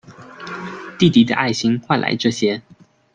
[0.97, 2.63] 弟弟的愛心換來這些